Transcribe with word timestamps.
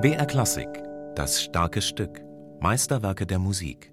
BR 0.00 0.26
Klassik, 0.26 0.66
das 1.14 1.40
starke 1.40 1.80
Stück, 1.80 2.20
Meisterwerke 2.58 3.26
der 3.26 3.38
Musik. 3.38 3.92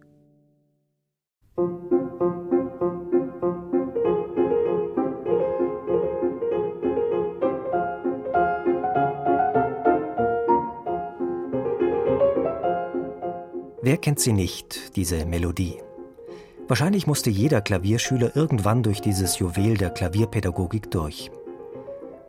Wer 13.83 13.97
kennt 13.97 14.19
sie 14.19 14.33
nicht, 14.33 14.95
diese 14.95 15.27
Melodie? 15.27 15.79
Wahrscheinlich 16.69 17.07
musste 17.07 17.31
jeder 17.31 17.61
Klavierschüler 17.61 18.35
irgendwann 18.35 18.83
durch 18.83 19.01
dieses 19.01 19.39
Juwel 19.39 19.75
der 19.75 19.89
Klavierpädagogik 19.89 20.91
durch. 20.91 21.31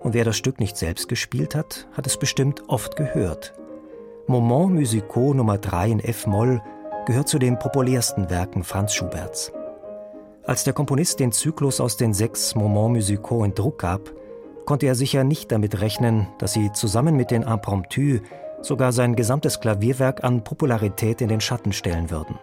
Und 0.00 0.14
wer 0.14 0.24
das 0.24 0.38
Stück 0.38 0.60
nicht 0.60 0.78
selbst 0.78 1.10
gespielt 1.10 1.54
hat, 1.54 1.86
hat 1.92 2.06
es 2.06 2.16
bestimmt 2.16 2.62
oft 2.66 2.96
gehört. 2.96 3.52
Moment 4.26 4.76
Musicaux 4.76 5.34
Nummer 5.34 5.58
3 5.58 5.90
in 5.90 6.00
F-Moll 6.00 6.62
gehört 7.04 7.28
zu 7.28 7.38
den 7.38 7.58
populärsten 7.58 8.30
Werken 8.30 8.64
Franz 8.64 8.94
Schuberts. 8.94 9.52
Als 10.44 10.64
der 10.64 10.72
Komponist 10.72 11.20
den 11.20 11.32
Zyklus 11.32 11.78
aus 11.78 11.98
den 11.98 12.14
sechs 12.14 12.54
Moment 12.54 12.94
Musicaux 12.94 13.44
in 13.44 13.54
Druck 13.54 13.78
gab, 13.80 14.10
konnte 14.64 14.86
er 14.86 14.94
sicher 14.94 15.22
nicht 15.22 15.52
damit 15.52 15.82
rechnen, 15.82 16.28
dass 16.38 16.54
sie 16.54 16.72
zusammen 16.72 17.14
mit 17.14 17.30
den 17.30 17.42
Impromptus 17.42 18.20
sogar 18.62 18.92
sein 18.92 19.16
gesamtes 19.16 19.60
Klavierwerk 19.60 20.24
an 20.24 20.44
Popularität 20.44 21.20
in 21.20 21.28
den 21.28 21.42
Schatten 21.42 21.74
stellen 21.74 22.10
würden. 22.10 22.38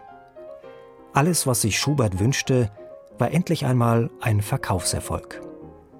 Alles, 1.12 1.46
was 1.46 1.62
sich 1.62 1.78
Schubert 1.78 2.18
wünschte, 2.18 2.70
war 3.18 3.32
endlich 3.32 3.66
einmal 3.66 4.10
ein 4.20 4.42
Verkaufserfolg. 4.42 5.40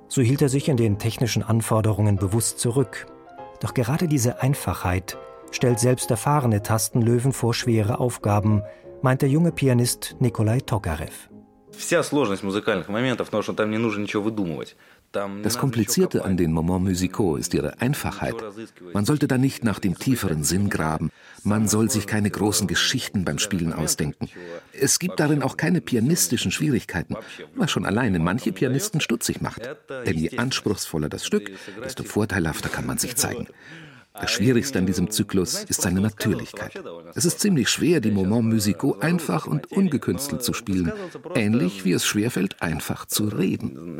So 0.09 0.23
hielt 0.23 0.43
er 0.43 0.49
sich 0.49 0.69
in 0.69 0.77
den 0.77 0.99
technischen 0.99 1.43
Anforderungen 1.43 2.17
bewusst 2.17 2.59
zurück. 2.61 3.07
Doch 3.61 3.75
gerade 3.75 4.09
diese 4.09 4.43
Einfachheit 4.43 5.19
stellt 5.51 5.79
selbst 5.81 6.11
erfahrene 6.11 6.63
Tastenlöwen 6.63 7.33
vor 7.33 7.55
schwere 7.55 8.01
Aufgaben, 8.01 8.63
meint 9.03 9.23
der 9.23 9.29
junge 9.29 9.53
Pianist 9.53 10.17
Nikolai 10.21 10.61
Tokarev. 10.61 11.29
Das 15.13 15.57
Komplizierte 15.57 16.25
an 16.25 16.37
den 16.37 16.53
Moments 16.53 16.89
musicaux 16.89 17.39
ist 17.39 17.55
ihre 17.55 17.81
Einfachheit. 17.81 18.35
Man 18.93 19.07
sollte 19.07 19.27
da 19.27 19.39
nicht 19.39 19.65
nach 19.65 19.79
dem 19.79 19.99
tieferen 19.99 20.45
Sinn 20.45 20.69
graben. 20.69 21.11
Man 21.45 21.67
soll 21.67 21.91
sich 21.91 22.07
keine 22.07 22.31
großen 22.31 22.67
Geschichten 22.67 23.25
beim 23.25 23.39
Spielen 23.39 23.73
ausdenken. 23.73 24.29
Es 24.73 24.99
gibt 24.99 25.19
darin 25.19 25.43
auch 25.43 25.57
keine 25.57 25.81
pianistischen 25.81 26.51
Schwierigkeiten, 26.51 27.17
was 27.55 27.71
schon 27.71 27.87
alleine 27.87 28.19
manche 28.19 28.53
Pianisten 28.53 29.01
stutzig 29.01 29.41
macht. 29.41 29.63
Denn 30.07 30.19
je 30.19 30.37
anspruchsvoller 30.37 31.09
das 31.09 31.25
Stück, 31.25 31.51
desto 31.83 32.05
vorteilhafter 32.05 32.69
kann 32.69 32.87
man 32.87 32.99
sich 32.99 33.17
zeigen. 33.17 33.47
Das 34.21 34.31
Schwierigste 34.31 34.79
an 34.79 34.87
diesem 34.87 35.11
Zyklus 35.11 35.65
ist 35.65 35.83
seine 35.83 36.01
Natürlichkeit. 36.01 36.73
Es 37.15 37.25
ist 37.25 37.41
ziemlich 37.41 37.69
schwer, 37.69 38.01
die 38.01 38.11
Moments 38.11 38.55
musicaux 38.55 39.01
einfach 39.01 39.47
und 39.47 39.71
ungekünstelt 39.73 40.43
zu 40.43 40.53
spielen, 40.53 40.93
ähnlich 41.35 41.85
wie 41.85 41.93
es 41.93 42.05
schwerfällt, 42.05 42.61
einfach 42.61 43.07
zu 43.07 43.29
reden. 43.29 43.99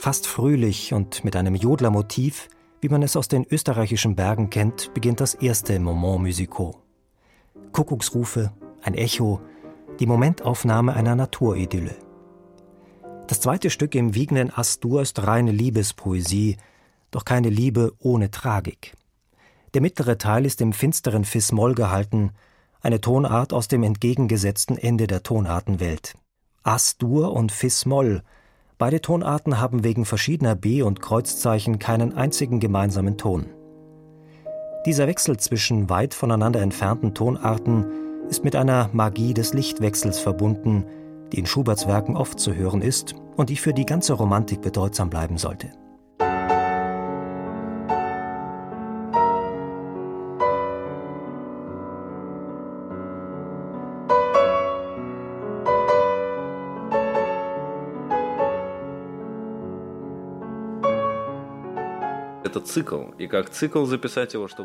Fast 0.00 0.28
fröhlich 0.28 0.94
und 0.94 1.24
mit 1.24 1.34
einem 1.34 1.56
Jodlermotiv, 1.56 2.48
wie 2.80 2.88
man 2.88 3.02
es 3.02 3.16
aus 3.16 3.26
den 3.26 3.44
österreichischen 3.50 4.14
Bergen 4.14 4.48
kennt, 4.48 4.94
beginnt 4.94 5.20
das 5.20 5.34
erste 5.34 5.80
Moment 5.80 6.22
Musicaux. 6.22 6.78
Kuckucksrufe, 7.72 8.52
ein 8.80 8.94
Echo, 8.94 9.40
die 9.98 10.06
Momentaufnahme 10.06 10.94
einer 10.94 11.16
Naturidylle. 11.16 11.96
Das 13.26 13.40
zweite 13.40 13.70
Stück 13.70 13.96
im 13.96 14.14
wiegenden 14.14 14.56
Astur 14.56 15.02
ist 15.02 15.26
reine 15.26 15.50
Liebespoesie, 15.50 16.58
doch 17.10 17.24
keine 17.24 17.50
Liebe 17.50 17.92
ohne 17.98 18.30
Tragik. 18.30 18.94
Der 19.74 19.82
mittlere 19.82 20.16
Teil 20.16 20.46
ist 20.46 20.60
im 20.60 20.72
finsteren 20.72 21.24
Fis-Moll 21.24 21.74
gehalten, 21.74 22.30
eine 22.80 23.00
Tonart 23.00 23.52
aus 23.52 23.66
dem 23.66 23.82
entgegengesetzten 23.82 24.78
Ende 24.78 25.08
der 25.08 25.24
Tonartenwelt. 25.24 26.16
Astur 26.62 27.32
und 27.32 27.50
Fis-Moll– 27.50 28.22
Beide 28.78 29.00
Tonarten 29.00 29.60
haben 29.60 29.82
wegen 29.82 30.04
verschiedener 30.04 30.54
B- 30.54 30.82
und 30.82 31.02
Kreuzzeichen 31.02 31.80
keinen 31.80 32.16
einzigen 32.16 32.60
gemeinsamen 32.60 33.18
Ton. 33.18 33.46
Dieser 34.86 35.08
Wechsel 35.08 35.36
zwischen 35.36 35.90
weit 35.90 36.14
voneinander 36.14 36.60
entfernten 36.60 37.12
Tonarten 37.12 37.84
ist 38.28 38.44
mit 38.44 38.54
einer 38.54 38.88
Magie 38.92 39.34
des 39.34 39.52
Lichtwechsels 39.52 40.20
verbunden, 40.20 40.84
die 41.32 41.40
in 41.40 41.46
Schuberts 41.46 41.88
Werken 41.88 42.16
oft 42.16 42.38
zu 42.38 42.54
hören 42.54 42.80
ist 42.80 43.16
und 43.36 43.50
die 43.50 43.56
für 43.56 43.74
die 43.74 43.84
ganze 43.84 44.12
Romantik 44.12 44.62
bedeutsam 44.62 45.10
bleiben 45.10 45.38
sollte. 45.38 45.70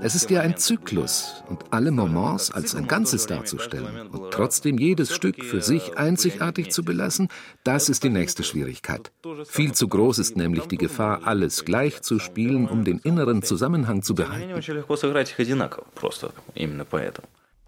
Es 0.02 0.16
ist 0.16 0.30
ja 0.30 0.42
ein 0.42 0.58
Zyklus 0.58 1.44
und 1.50 1.66
alle 1.72 1.92
Moments 1.92 2.52
als 2.52 2.76
ein 2.76 2.88
Ganzes 2.88 3.26
darzustellen. 3.28 4.08
und 4.08 4.32
trotzdem 4.32 4.78
jedes 4.78 5.14
Stück 5.14 5.44
für 5.44 5.62
sich 5.62 5.98
einzigartig 5.98 6.72
zu 6.72 6.84
belassen, 6.84 7.28
das 7.64 7.90
ist 7.90 8.04
die 8.04 8.10
nächste 8.10 8.44
Schwierigkeit. 8.44 9.12
Viel 9.46 9.74
zu 9.74 9.88
groß 9.88 10.20
ist 10.20 10.38
nämlich 10.38 10.66
die 10.66 10.78
Gefahr, 10.78 11.22
alles 11.26 11.66
gleich 11.66 12.02
zu 12.02 12.20
spielen, 12.20 12.68
um 12.68 12.84
den 12.84 13.00
inneren 13.00 13.44
Zusammenhang 13.44 14.04
zu 14.04 14.16
behalten. 14.16 14.54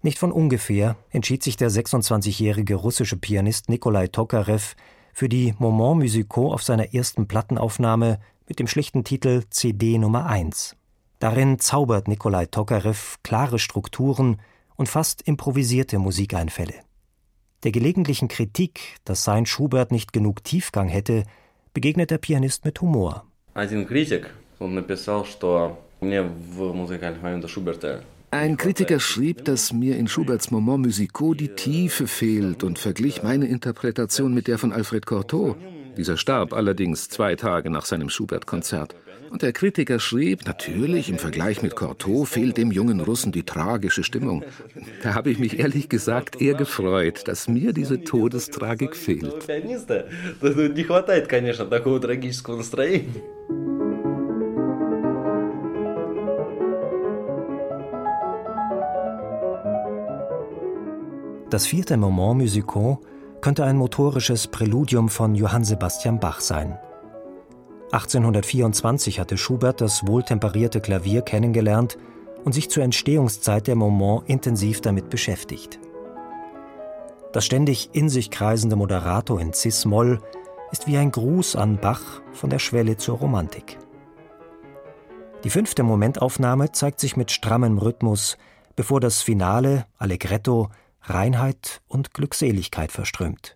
Nicht 0.02 0.18
von 0.18 0.30
ungefähr 0.30 0.96
entschied 1.10 1.42
sich 1.42 1.56
der 1.56 1.70
26-jährige 1.70 2.74
russische 2.74 3.16
Pianist 3.16 3.68
Nikolai 3.68 4.06
Tokarev 4.06 4.76
für 5.12 5.28
die 5.28 5.54
Moments 5.58 6.04
musicaux 6.04 6.52
auf 6.52 6.62
seiner 6.62 6.94
ersten 6.94 7.26
Plattenaufnahme 7.26 8.20
mit 8.48 8.58
dem 8.58 8.66
schlichten 8.66 9.04
Titel 9.04 9.42
CD 9.50 9.98
Nummer 9.98 10.26
1. 10.26 10.76
Darin 11.18 11.58
zaubert 11.58 12.08
Nikolai 12.08 12.46
Tokarev 12.46 13.16
klare 13.22 13.58
Strukturen 13.58 14.40
und 14.76 14.88
fast 14.88 15.22
improvisierte 15.22 15.98
Musikeinfälle. 15.98 16.74
Der 17.64 17.72
gelegentlichen 17.72 18.28
Kritik, 18.28 18.98
dass 19.04 19.24
sein 19.24 19.46
Schubert 19.46 19.90
nicht 19.90 20.12
genug 20.12 20.44
Tiefgang 20.44 20.88
hätte, 20.88 21.24
begegnet 21.72 22.10
der 22.10 22.18
Pianist 22.18 22.64
mit 22.64 22.80
Humor. 22.80 23.24
Ein 28.30 28.56
Kritiker 28.56 29.00
schrieb, 29.00 29.44
dass 29.44 29.72
mir 29.72 29.96
in 29.96 30.08
Schuberts 30.08 30.50
Moments 30.50 30.86
musicaux 30.86 31.34
die 31.34 31.48
Tiefe 31.48 32.06
fehlt 32.06 32.62
und 32.64 32.78
verglich 32.78 33.22
meine 33.22 33.46
Interpretation 33.46 34.34
mit 34.34 34.46
der 34.46 34.58
von 34.58 34.72
Alfred 34.72 35.06
Cortot. 35.06 35.56
Dieser 35.96 36.16
starb 36.16 36.52
allerdings 36.52 37.08
zwei 37.08 37.36
Tage 37.36 37.70
nach 37.70 37.86
seinem 37.86 38.10
Schubert-Konzert. 38.10 38.94
Und 39.30 39.42
der 39.42 39.52
Kritiker 39.52 39.98
schrieb, 39.98 40.46
natürlich, 40.46 41.08
im 41.08 41.18
Vergleich 41.18 41.62
mit 41.62 41.74
Cortot 41.74 42.28
fehlt 42.28 42.56
dem 42.56 42.70
jungen 42.70 43.00
Russen 43.00 43.32
die 43.32 43.42
tragische 43.42 44.04
Stimmung. 44.04 44.44
Da 45.02 45.14
habe 45.14 45.30
ich 45.30 45.38
mich 45.38 45.58
ehrlich 45.58 45.88
gesagt 45.88 46.40
eher 46.40 46.54
gefreut, 46.54 47.26
dass 47.26 47.48
mir 47.48 47.72
diese 47.72 48.04
Todestragik 48.04 48.94
fehlt. 48.94 49.46
Das 61.50 61.66
vierte 61.66 61.96
Moment 61.96 62.42
Musicaux 62.42 62.98
könnte 63.46 63.62
ein 63.62 63.76
motorisches 63.76 64.48
Präludium 64.48 65.08
von 65.08 65.36
Johann 65.36 65.62
Sebastian 65.62 66.18
Bach 66.18 66.40
sein. 66.40 66.80
1824 67.92 69.20
hatte 69.20 69.38
Schubert 69.38 69.80
das 69.80 70.04
wohltemperierte 70.04 70.80
Klavier 70.80 71.22
kennengelernt 71.22 71.96
und 72.44 72.54
sich 72.54 72.70
zur 72.70 72.82
Entstehungszeit 72.82 73.68
der 73.68 73.76
Moment 73.76 74.28
intensiv 74.28 74.80
damit 74.80 75.10
beschäftigt. 75.10 75.78
Das 77.32 77.46
ständig 77.46 77.90
in 77.92 78.08
sich 78.08 78.32
kreisende 78.32 78.74
Moderato 78.74 79.38
in 79.38 79.52
Cis-Moll 79.52 80.20
ist 80.72 80.88
wie 80.88 80.96
ein 80.96 81.12
Gruß 81.12 81.54
an 81.54 81.78
Bach 81.78 82.22
von 82.32 82.50
der 82.50 82.58
Schwelle 82.58 82.96
zur 82.96 83.18
Romantik. 83.18 83.78
Die 85.44 85.50
fünfte 85.50 85.84
Momentaufnahme 85.84 86.72
zeigt 86.72 86.98
sich 86.98 87.16
mit 87.16 87.30
strammem 87.30 87.78
Rhythmus, 87.78 88.38
bevor 88.74 88.98
das 88.98 89.22
Finale, 89.22 89.86
Allegretto, 89.98 90.68
Reinheit 91.08 91.80
und 91.86 92.14
Glückseligkeit 92.14 92.92
verströmt. 92.92 93.54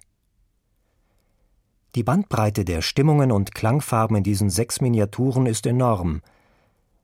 Die 1.97 2.05
Bandbreite 2.05 2.65
der 2.65 2.83
Stimmungen 2.83 3.33
und 3.33 3.55
Klangfarben 3.55 4.17
in 4.17 4.23
diesen 4.23 4.51
sechs 4.51 4.81
Miniaturen 4.81 5.47
ist 5.47 5.67
enorm. 5.67 6.23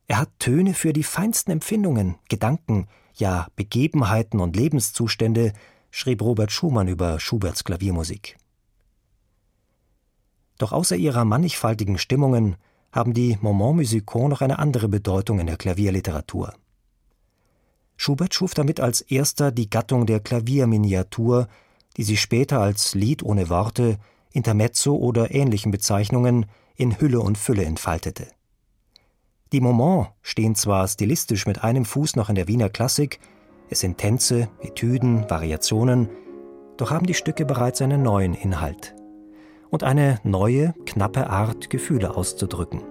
Er 0.07 0.19
hat 0.19 0.29
Töne 0.39 0.73
für 0.73 0.93
die 0.93 1.03
feinsten 1.03 1.51
Empfindungen, 1.51 2.15
Gedanken, 2.29 2.87
ja 3.15 3.47
Begebenheiten 3.57 4.39
und 4.39 4.55
Lebenszustände, 4.55 5.51
schrieb 5.91 6.21
Robert 6.21 6.53
Schumann 6.53 6.87
über 6.87 7.19
Schuberts 7.19 7.65
Klaviermusik. 7.65 8.37
Doch 10.57 10.71
außer 10.71 10.95
ihrer 10.95 11.25
mannigfaltigen 11.25 11.97
Stimmungen 11.97 12.55
haben 12.93 13.13
die 13.13 13.37
Moments 13.41 13.75
musicaux 13.75 14.29
noch 14.29 14.41
eine 14.41 14.59
andere 14.59 14.87
Bedeutung 14.87 15.39
in 15.39 15.47
der 15.47 15.57
Klavierliteratur. 15.57 16.53
Schubert 17.97 18.33
schuf 18.33 18.53
damit 18.53 18.79
als 18.79 19.01
erster 19.01 19.51
die 19.51 19.69
Gattung 19.69 20.05
der 20.05 20.19
Klavierminiatur, 20.19 21.47
die 21.97 22.03
sich 22.03 22.21
später 22.21 22.61
als 22.61 22.93
Lied 22.93 23.23
ohne 23.23 23.49
Worte, 23.49 23.97
Intermezzo 24.31 24.95
oder 24.95 25.33
ähnlichen 25.33 25.71
Bezeichnungen 25.71 26.45
in 26.75 26.99
Hülle 27.01 27.19
und 27.19 27.37
Fülle 27.37 27.65
entfaltete. 27.65 28.27
Die 29.51 29.61
Moments 29.61 30.09
stehen 30.21 30.55
zwar 30.55 30.87
stilistisch 30.87 31.47
mit 31.47 31.63
einem 31.63 31.85
Fuß 31.85 32.15
noch 32.15 32.29
in 32.29 32.35
der 32.35 32.47
Wiener 32.47 32.69
Klassik, 32.69 33.19
es 33.69 33.79
sind 33.79 33.97
Tänze, 33.97 34.49
Etüden, 34.61 35.29
Variationen, 35.29 36.09
doch 36.77 36.91
haben 36.91 37.05
die 37.05 37.15
Stücke 37.15 37.45
bereits 37.45 37.81
einen 37.81 38.03
neuen 38.03 38.33
Inhalt 38.33 38.95
und 39.69 39.83
eine 39.83 40.19
neue, 40.23 40.73
knappe 40.85 41.29
Art, 41.29 41.69
Gefühle 41.69 42.15
auszudrücken. 42.15 42.81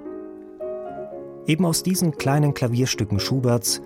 Eben 1.47 1.65
aus 1.65 1.83
diesen 1.83 2.19
kleinen 2.19 2.55
Klavierstücken 2.55 3.21
Schuberts 3.21 3.81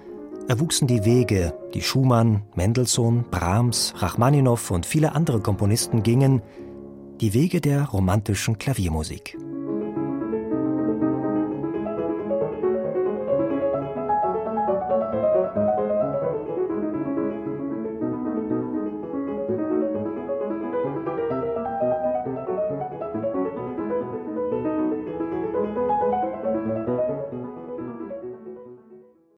erwuchsen 0.48 0.86
die 0.86 1.04
Wege, 1.04 1.54
die 1.74 1.82
Schumann, 1.82 2.42
Mendelssohn, 2.54 3.24
Brahms, 3.30 3.94
Rachmaninow 3.96 4.70
und 4.70 4.86
viele 4.86 5.14
andere 5.14 5.40
Komponisten 5.40 6.02
gingen, 6.02 6.42
die 7.20 7.34
Wege 7.34 7.60
der 7.60 7.84
romantischen 7.86 8.58
Klaviermusik. 8.58 9.36